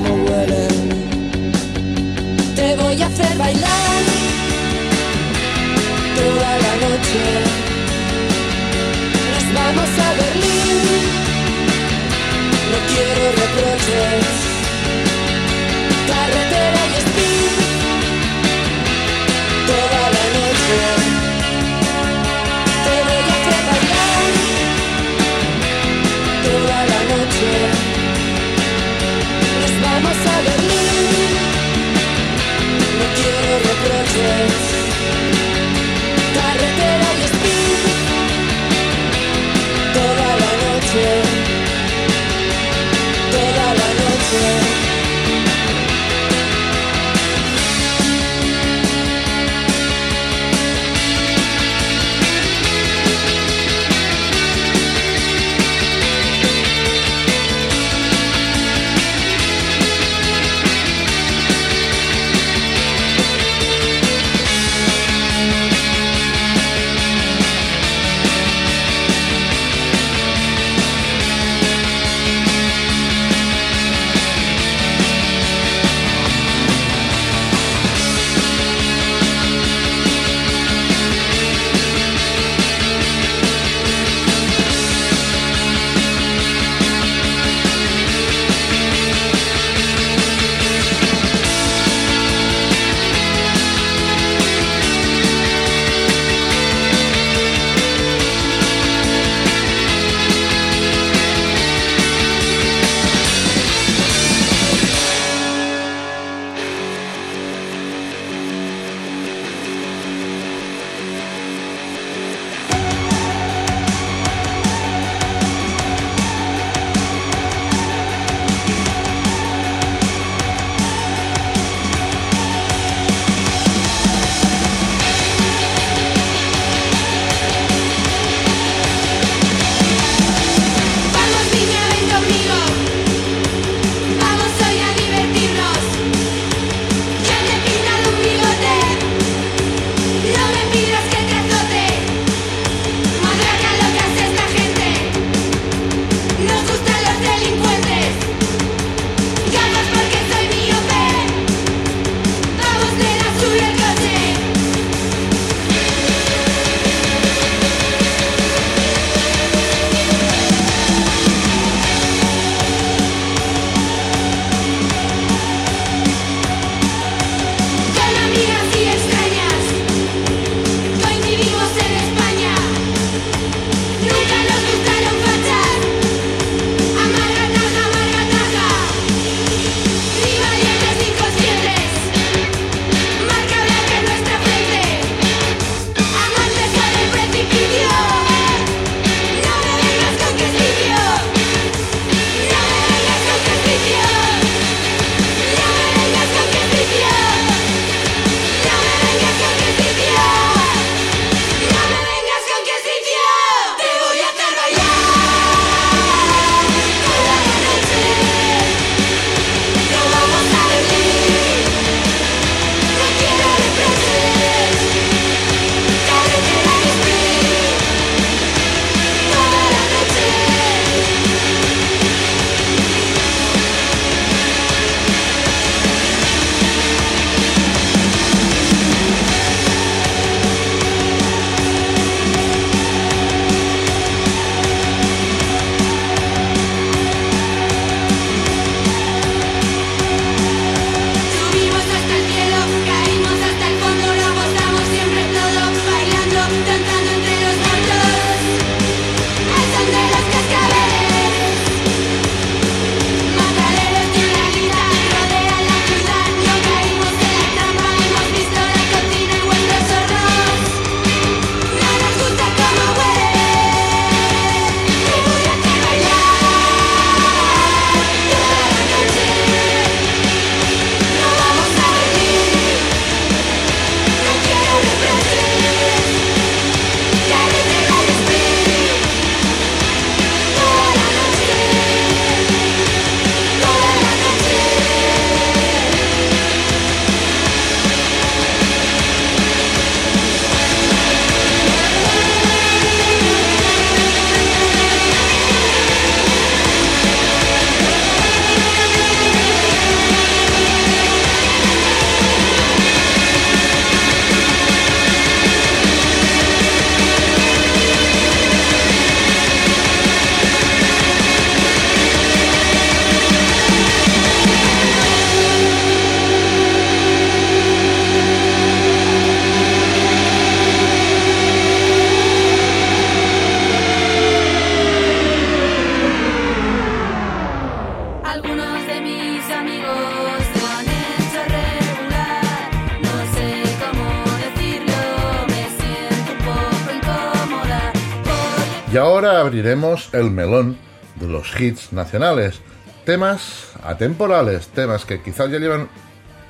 Y 338.94 338.96
ahora 338.96 339.40
abriremos 339.40 340.08
el 340.14 340.30
melón 340.30 340.78
de 341.16 341.26
los 341.26 341.60
hits 341.60 341.92
nacionales. 341.92 342.60
Temas 343.04 343.72
atemporales, 343.82 344.68
temas 344.68 345.04
que 345.04 345.20
quizás 345.20 345.50
ya 345.50 345.58
llevan 345.58 345.88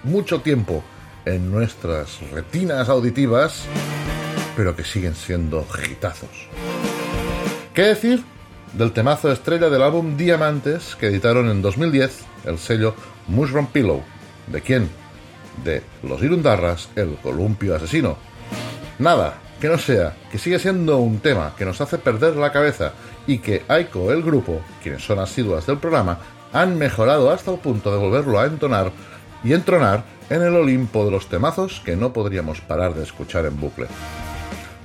mucho 0.02 0.42
tiempo 0.42 0.84
en 1.24 1.50
nuestras 1.50 2.20
retinas 2.32 2.90
auditivas, 2.90 3.62
pero 4.58 4.76
que 4.76 4.84
siguen 4.84 5.14
siendo 5.14 5.66
hitazos. 5.90 6.28
¿Qué 7.72 7.84
decir 7.84 8.22
del 8.74 8.92
temazo 8.92 9.32
estrella 9.32 9.70
del 9.70 9.80
álbum 9.80 10.18
Diamantes 10.18 10.96
que 10.96 11.06
editaron 11.06 11.48
en 11.48 11.62
2010 11.62 12.26
el 12.44 12.58
sello 12.58 12.94
Mushroom 13.26 13.68
Pillow? 13.68 14.02
¿De 14.48 14.60
quién? 14.60 14.90
De 15.64 15.82
Los 16.02 16.22
Irundarras, 16.22 16.90
el 16.94 17.16
columpio 17.22 17.74
asesino. 17.74 18.18
Nada, 18.98 19.38
que 19.60 19.68
no 19.68 19.78
sea, 19.78 20.14
que 20.30 20.38
sigue 20.38 20.58
siendo 20.58 20.98
un 20.98 21.20
tema 21.20 21.54
que 21.56 21.64
nos 21.64 21.80
hace 21.80 21.98
perder 21.98 22.36
la 22.36 22.52
cabeza 22.52 22.92
y 23.26 23.38
que 23.38 23.62
Aiko, 23.68 24.12
el 24.12 24.22
grupo, 24.22 24.60
quienes 24.82 25.04
son 25.04 25.18
asiduas 25.18 25.66
del 25.66 25.78
programa, 25.78 26.18
han 26.52 26.76
mejorado 26.78 27.30
hasta 27.30 27.50
el 27.50 27.58
punto 27.58 27.90
de 27.92 27.98
volverlo 27.98 28.38
a 28.38 28.46
entonar 28.46 28.92
y 29.42 29.52
entronar 29.52 30.04
en 30.30 30.42
el 30.42 30.54
Olimpo 30.54 31.04
de 31.04 31.10
los 31.10 31.28
temazos 31.28 31.82
que 31.84 31.96
no 31.96 32.12
podríamos 32.12 32.60
parar 32.60 32.94
de 32.94 33.02
escuchar 33.02 33.46
en 33.46 33.60
bucle. 33.60 33.86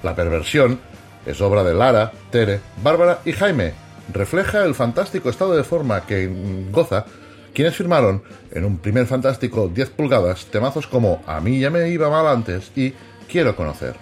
La 0.03 0.15
perversión 0.15 0.79
es 1.25 1.41
obra 1.41 1.63
de 1.63 1.73
Lara, 1.73 2.11
Tere, 2.31 2.59
Bárbara 2.83 3.19
y 3.25 3.33
Jaime. 3.33 3.73
Refleja 4.11 4.65
el 4.65 4.75
fantástico 4.75 5.29
estado 5.29 5.55
de 5.55 5.63
forma 5.63 6.05
que 6.05 6.29
goza 6.71 7.05
quienes 7.53 7.75
firmaron 7.75 8.23
en 8.51 8.65
un 8.65 8.77
primer 8.77 9.05
fantástico 9.05 9.67
10 9.67 9.89
pulgadas 9.91 10.45
temazos 10.45 10.87
como 10.87 11.21
A 11.27 11.39
mí 11.39 11.59
ya 11.59 11.69
me 11.69 11.89
iba 11.89 12.09
mal 12.09 12.27
antes 12.27 12.71
y 12.75 12.93
Quiero 13.29 13.55
conocer. 13.55 13.95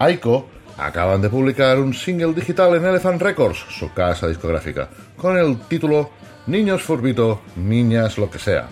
Aiko 0.00 0.48
acaban 0.78 1.20
de 1.20 1.28
publicar 1.28 1.78
un 1.78 1.92
single 1.92 2.32
digital 2.32 2.74
en 2.74 2.86
Elephant 2.86 3.20
Records, 3.20 3.58
su 3.68 3.92
casa 3.92 4.28
discográfica, 4.28 4.88
con 5.14 5.36
el 5.36 5.58
título 5.68 6.08
Niños 6.46 6.82
Furbito, 6.82 7.42
Niñas 7.56 8.16
lo 8.16 8.30
que 8.30 8.38
sea. 8.38 8.66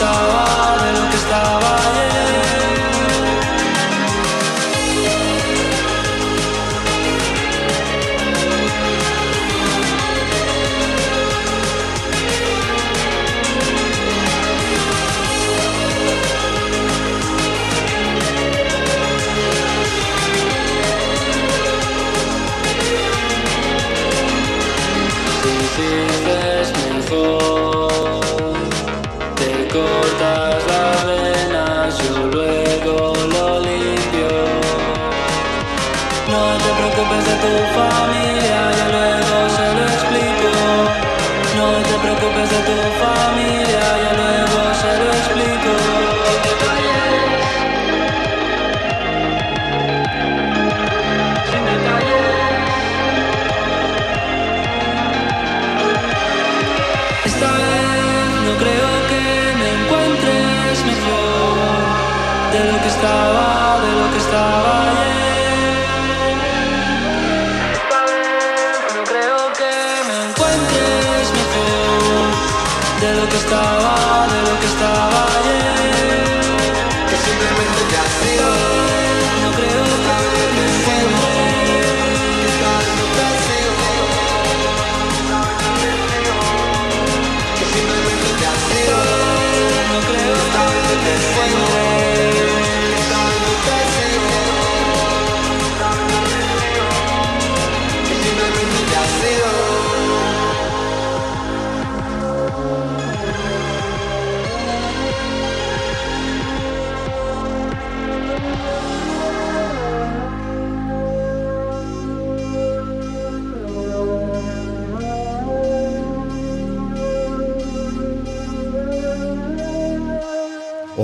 star. 0.00 0.39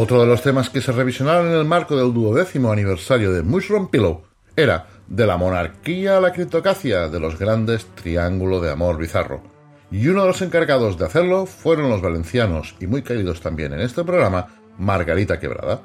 Otro 0.06 0.20
de 0.20 0.26
los 0.28 0.40
temas 0.40 0.70
que 0.70 0.80
se 0.80 0.92
revisionaron 0.92 1.48
en 1.48 1.54
el 1.54 1.64
marco 1.64 1.96
del 1.96 2.14
duodécimo 2.14 2.70
aniversario 2.70 3.32
de 3.32 3.42
Mushroom 3.42 3.88
Pillow 3.88 4.22
era 4.54 4.86
De 5.08 5.26
la 5.26 5.36
monarquía 5.36 6.16
a 6.16 6.20
la 6.20 6.32
criptocacia 6.32 7.08
de 7.08 7.18
los 7.18 7.36
grandes 7.36 7.86
Triángulo 7.96 8.60
de 8.60 8.70
Amor 8.70 8.98
Bizarro. 8.98 9.42
Y 9.90 10.06
uno 10.06 10.20
de 10.20 10.28
los 10.28 10.42
encargados 10.42 10.96
de 10.96 11.06
hacerlo 11.06 11.44
fueron 11.44 11.90
los 11.90 12.02
valencianos, 12.02 12.76
y 12.78 12.86
muy 12.86 13.02
queridos 13.02 13.40
también 13.40 13.72
en 13.72 13.80
este 13.80 14.04
programa, 14.04 14.46
Margarita 14.78 15.40
Quebrada, 15.40 15.80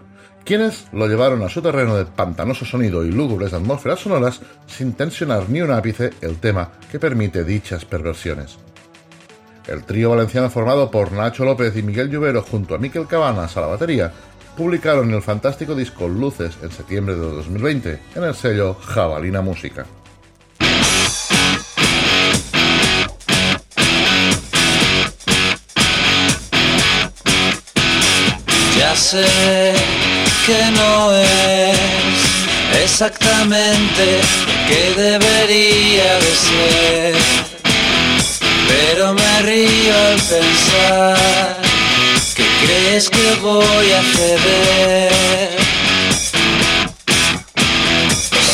quienes 0.46 0.86
lo 0.94 1.08
llevaron 1.08 1.42
a 1.42 1.50
su 1.50 1.64
terreno 1.64 1.98
de 1.98 2.06
pantanoso 2.06 2.64
sonido 2.64 3.04
y 3.04 3.12
lúgubres 3.12 3.54
atmósferas 3.54 4.02
sonoras 4.02 4.40
sin 4.68 4.94
tensionar 4.94 5.50
ni 5.50 5.62
un 5.62 5.72
ápice 5.72 6.12
el 6.22 6.38
tema 6.38 6.74
que 6.92 7.00
permite 7.00 7.44
dichas 7.44 7.86
perversiones. 7.86 8.60
El 9.68 9.84
trío 9.84 10.10
valenciano 10.10 10.50
formado 10.50 10.90
por 10.90 11.12
Nacho 11.12 11.46
López 11.46 11.76
y 11.76 11.84
Miguel 11.84 12.10
Lluvero 12.10 12.42
junto 12.42 12.76
a 12.76 12.78
Miquel 12.78 13.08
Cabanas 13.08 13.56
a 13.58 13.62
la 13.62 13.68
batería 13.68 14.12
publicaron 14.58 15.14
el 15.14 15.22
fantástico 15.22 15.76
disco 15.76 16.08
Luces 16.08 16.58
en 16.62 16.72
septiembre 16.72 17.16
de 17.16 17.22
2020 17.22 18.00
en 18.16 18.24
el 18.24 18.36
sello 18.36 18.76
Jabalina 18.76 19.42
Música. 19.42 19.86
Ya 28.78 28.96
sé 28.96 29.74
que 30.46 30.72
no 30.72 31.14
es 31.14 31.80
exactamente 32.84 34.22
que 34.68 35.02
debería 35.02 36.16
de 36.16 36.36
ser, 36.36 37.16
pero 38.72 39.14
me 39.14 39.42
río 39.42 39.94
al 40.08 40.20
pensar 40.36 41.58
que 42.36 42.46
crees 42.64 43.10
que 43.10 43.28
voy 43.42 43.92
a 44.00 44.02
ceder. 44.16 45.58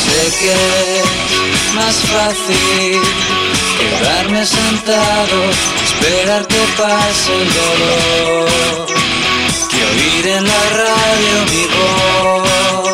Sé 0.04 0.22
que 0.40 0.54
es 1.02 1.74
más 1.74 1.96
fácil 2.14 3.00
quedarme 3.78 4.44
sentado, 4.44 5.38
esperar 5.88 6.46
que 6.46 6.62
pase 6.82 7.32
el 7.42 7.48
dolor 7.62 8.86
que 9.70 9.80
oír 9.90 10.26
en 10.38 10.44
la 10.44 10.62
radio 10.84 11.34
mi 11.52 11.64
voz, 11.76 12.88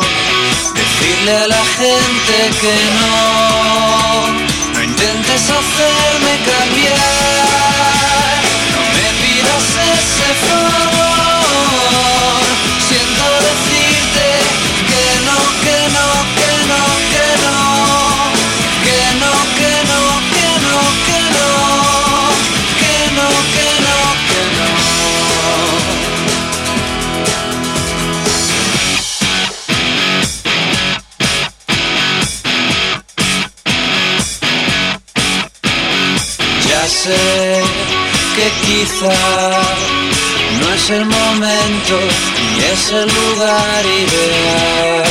decirle 0.75 1.33
a 1.37 1.47
la 1.47 1.63
gente 1.79 2.35
que 2.61 2.75
no, 2.99 4.44
intentes 5.35 5.49
hacerme 5.49 6.33
cambiar, 6.45 6.95
no 8.71 8.83
me 8.95 9.07
pidas 9.21 9.67
ese 9.93 10.29
favor, 10.47 10.94
que 38.45 38.51
quizá 38.67 39.17
no 40.59 40.73
es 40.73 40.89
el 40.89 41.05
momento 41.05 41.95
ni 42.55 42.63
es 42.63 42.91
el 42.91 43.07
lugar 43.07 43.85
ideal, 43.85 45.03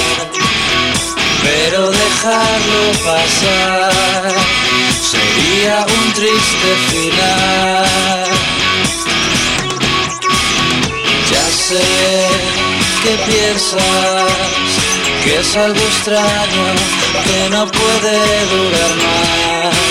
pero 1.42 1.90
dejarlo 1.90 2.80
pasar 3.04 4.34
sería 5.10 5.86
un 5.96 6.12
triste 6.12 6.70
final. 6.90 8.24
Ya 11.30 11.46
sé 11.68 11.86
que 13.02 13.32
piensas 13.32 14.32
que 15.24 15.40
es 15.40 15.56
algo 15.56 15.80
extraño 15.80 16.66
que 17.24 17.50
no 17.50 17.66
puede 17.66 18.46
durar 18.52 18.96
más 19.02 19.83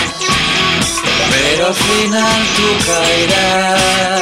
pero 1.34 1.68
al 1.68 1.74
final 1.74 2.42
tú 2.56 2.68
caerás. 2.86 4.22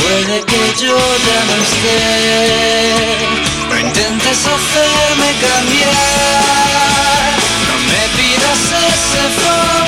Puede 0.00 0.36
que 0.44 0.62
yo 0.82 0.96
ya 1.28 1.40
no 1.48 1.54
esté, 1.66 2.00
no 3.68 3.74
intentes 3.80 4.38
hacerme 4.54 5.28
cambiar, 5.46 6.46
no 7.68 7.74
me 7.88 8.02
pidas 8.16 8.62
ese 8.92 9.24
favor. 9.40 9.85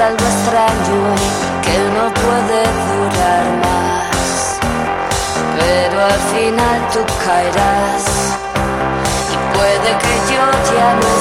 Algo 0.00 0.24
extraño 0.24 1.14
que 1.62 1.78
no 1.94 2.04
puede 2.14 2.60
durar 2.88 3.44
más, 3.64 4.58
pero 5.58 6.04
al 6.04 6.20
final 6.34 6.78
tú 6.92 7.00
caerás 7.22 8.04
y 9.32 9.56
puede 9.56 9.90
que 10.02 10.14
yo 10.32 10.44
ya 10.72 10.94
no 10.94 11.19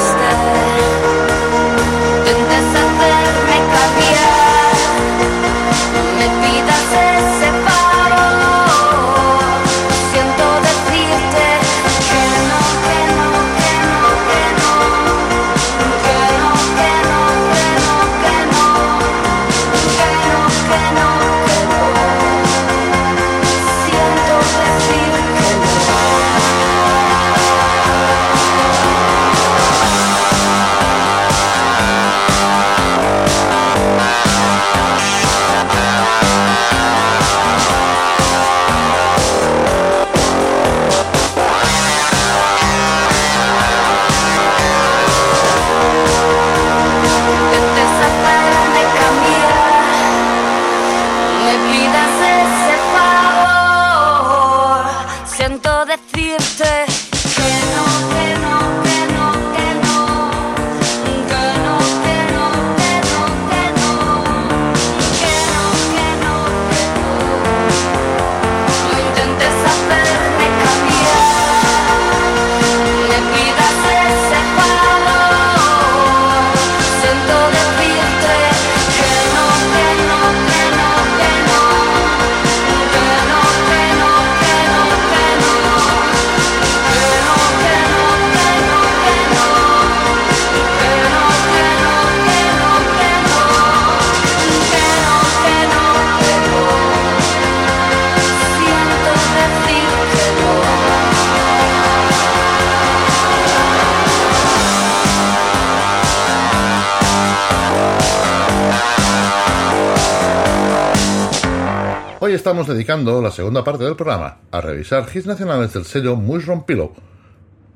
estamos 112.49 112.65
dedicando 112.65 113.21
la 113.21 113.29
segunda 113.29 113.63
parte 113.63 113.83
del 113.83 113.95
programa 113.95 114.39
a 114.49 114.59
revisar 114.59 115.05
hits 115.13 115.27
nacionales 115.27 115.71
del 115.71 115.85
sello 115.85 116.15
Mushroom 116.15 116.65
Pillow. 116.65 116.93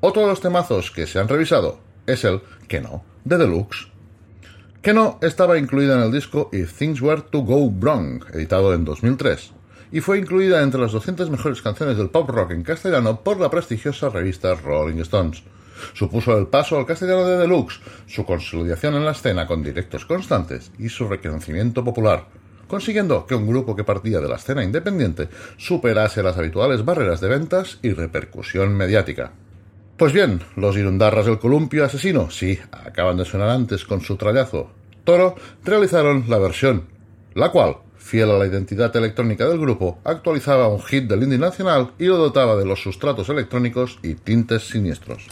Otro 0.00 0.22
de 0.22 0.26
los 0.26 0.40
temazos 0.40 0.90
que 0.90 1.06
se 1.06 1.20
han 1.20 1.28
revisado 1.28 1.78
es 2.08 2.24
el 2.24 2.40
Que 2.66 2.80
no, 2.80 3.04
de 3.22 3.38
Deluxe. 3.38 3.86
Que 4.82 4.92
no 4.92 5.20
estaba 5.22 5.58
incluida 5.58 5.94
en 5.94 6.02
el 6.02 6.10
disco 6.10 6.50
If 6.52 6.76
Things 6.76 7.00
Were 7.00 7.22
to 7.22 7.42
Go 7.42 7.70
Wrong, 7.70 8.24
editado 8.32 8.74
en 8.74 8.84
2003, 8.84 9.52
y 9.92 10.00
fue 10.00 10.18
incluida 10.18 10.60
entre 10.60 10.80
las 10.80 10.90
200 10.90 11.30
mejores 11.30 11.62
canciones 11.62 11.96
del 11.96 12.10
pop 12.10 12.28
rock 12.28 12.50
en 12.50 12.64
castellano 12.64 13.20
por 13.20 13.38
la 13.38 13.50
prestigiosa 13.50 14.08
revista 14.08 14.56
Rolling 14.56 14.98
Stones. 15.02 15.44
Supuso 15.92 16.36
el 16.36 16.48
paso 16.48 16.76
al 16.76 16.86
castellano 16.86 17.24
de 17.28 17.36
Deluxe, 17.36 17.80
su 18.08 18.24
consolidación 18.24 18.96
en 18.96 19.04
la 19.04 19.12
escena 19.12 19.46
con 19.46 19.62
directos 19.62 20.04
constantes 20.04 20.72
y 20.80 20.88
su 20.88 21.06
reconocimiento 21.06 21.84
popular, 21.84 22.26
consiguiendo 22.66 23.26
que 23.26 23.34
un 23.34 23.46
grupo 23.46 23.74
que 23.76 23.84
partía 23.84 24.20
de 24.20 24.28
la 24.28 24.36
escena 24.36 24.64
independiente 24.64 25.28
superase 25.56 26.22
las 26.22 26.36
habituales 26.36 26.84
barreras 26.84 27.20
de 27.20 27.28
ventas 27.28 27.78
y 27.82 27.92
repercusión 27.92 28.74
mediática. 28.76 29.32
Pues 29.96 30.12
bien, 30.12 30.40
los 30.56 30.76
Irundarras 30.76 31.26
del 31.26 31.38
Columpio 31.38 31.84
Asesino, 31.84 32.30
sí, 32.30 32.58
acaban 32.72 33.16
de 33.16 33.24
sonar 33.24 33.50
antes 33.50 33.84
con 33.84 34.00
su 34.00 34.16
trallazo 34.16 34.70
Toro, 35.04 35.36
realizaron 35.62 36.24
la 36.28 36.38
versión, 36.38 36.86
la 37.34 37.50
cual, 37.50 37.76
fiel 37.98 38.30
a 38.30 38.38
la 38.38 38.46
identidad 38.46 38.94
electrónica 38.96 39.46
del 39.46 39.58
grupo, 39.58 39.98
actualizaba 40.02 40.68
un 40.68 40.82
hit 40.82 41.04
del 41.04 41.22
indie 41.22 41.38
nacional 41.38 41.92
y 41.98 42.06
lo 42.06 42.16
dotaba 42.16 42.56
de 42.56 42.64
los 42.64 42.82
sustratos 42.82 43.28
electrónicos 43.28 43.98
y 44.02 44.14
tintes 44.14 44.68
siniestros. 44.68 45.28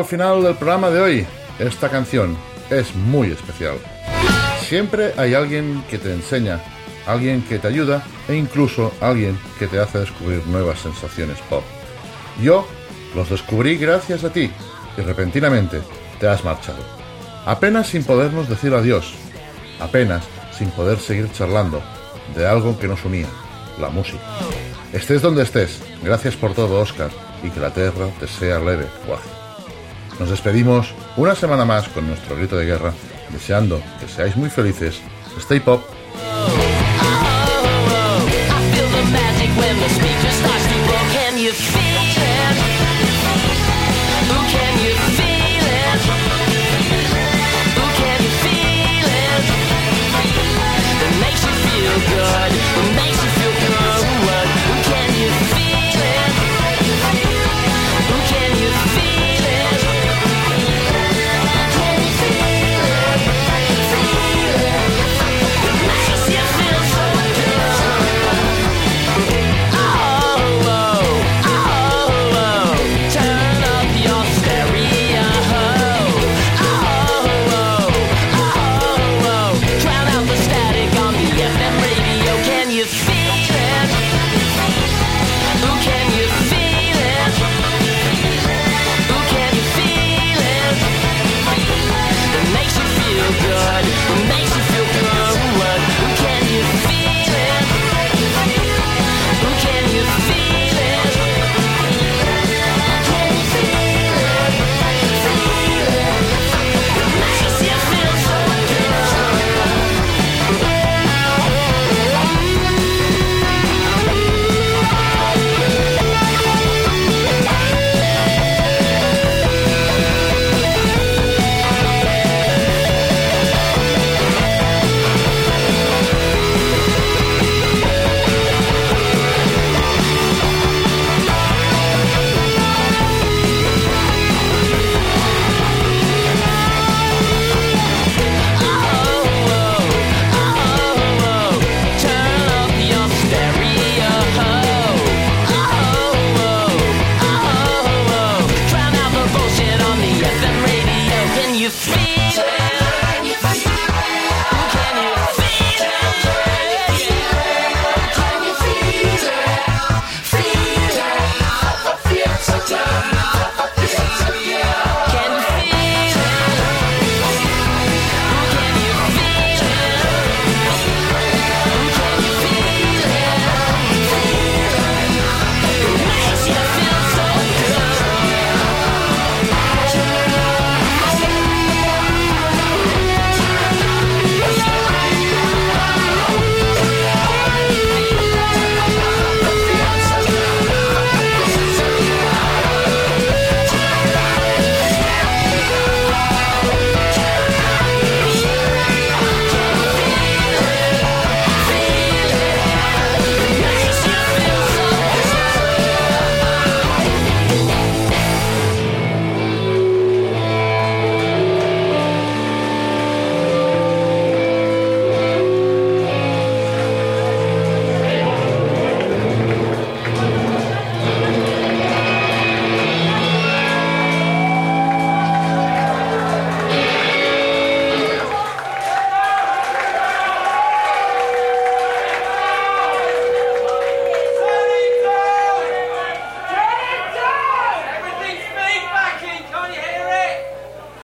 Al 0.00 0.06
final 0.06 0.42
del 0.42 0.54
programa 0.54 0.88
de 0.88 1.00
hoy, 1.00 1.26
esta 1.58 1.90
canción 1.90 2.34
es 2.70 2.94
muy 2.94 3.30
especial. 3.30 3.74
Siempre 4.62 5.12
hay 5.18 5.34
alguien 5.34 5.84
que 5.90 5.98
te 5.98 6.10
enseña, 6.10 6.58
alguien 7.06 7.42
que 7.42 7.58
te 7.58 7.68
ayuda 7.68 8.02
e 8.26 8.34
incluso 8.34 8.92
alguien 9.02 9.38
que 9.58 9.66
te 9.66 9.78
hace 9.78 9.98
descubrir 9.98 10.46
nuevas 10.46 10.80
sensaciones 10.80 11.38
pop. 11.50 11.62
Yo 12.42 12.66
los 13.14 13.28
descubrí 13.28 13.76
gracias 13.76 14.24
a 14.24 14.32
ti 14.32 14.50
y 14.96 15.00
repentinamente 15.02 15.82
te 16.18 16.28
has 16.28 16.44
marchado. 16.44 16.82
Apenas 17.44 17.88
sin 17.88 18.02
podernos 18.02 18.48
decir 18.48 18.72
adiós, 18.72 19.12
apenas 19.80 20.24
sin 20.56 20.70
poder 20.70 20.98
seguir 20.98 21.30
charlando 21.32 21.82
de 22.34 22.46
algo 22.46 22.78
que 22.78 22.88
nos 22.88 23.04
unía, 23.04 23.28
la 23.78 23.90
música. 23.90 24.24
Estés 24.94 25.20
donde 25.20 25.42
estés, 25.42 25.82
gracias 26.02 26.36
por 26.36 26.54
todo, 26.54 26.80
Oscar, 26.80 27.10
y 27.42 27.50
que 27.50 27.60
la 27.60 27.70
tierra 27.70 28.06
te 28.18 28.26
sea 28.26 28.58
leve, 28.60 28.86
guaje. 29.06 29.39
Nos 30.20 30.28
despedimos 30.28 30.92
una 31.16 31.34
semana 31.34 31.64
más 31.64 31.88
con 31.88 32.06
nuestro 32.06 32.36
grito 32.36 32.54
de 32.54 32.66
guerra, 32.66 32.92
deseando 33.30 33.82
que 33.98 34.06
seáis 34.06 34.36
muy 34.36 34.50
felices. 34.50 35.00
Stay 35.38 35.60
pop. 35.60 35.82